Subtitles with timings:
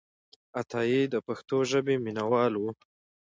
[0.59, 2.63] عطایي د پښتو ژبې مینهوال و.